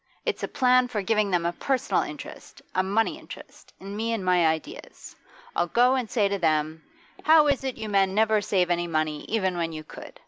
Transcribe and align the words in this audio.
It's 0.25 0.41
a 0.41 0.47
plan 0.47 0.87
for 0.87 1.03
giving 1.03 1.29
them 1.29 1.45
a 1.45 1.53
personal 1.53 2.01
interest, 2.01 2.63
a 2.73 2.81
money 2.81 3.19
interest, 3.19 3.71
in 3.79 3.95
me 3.95 4.13
and 4.13 4.25
my 4.25 4.47
ideas. 4.47 5.15
I'll 5.55 5.67
go 5.67 5.93
and 5.93 6.09
say 6.09 6.27
to 6.27 6.39
them, 6.39 6.81
"How 7.23 7.45
is 7.45 7.63
it 7.63 7.77
you 7.77 7.87
men 7.87 8.15
never 8.15 8.41
save 8.41 8.71
any 8.71 8.87
money 8.87 9.25
even 9.25 9.57
when 9.57 9.73
you 9.73 9.83
could? 9.83 10.19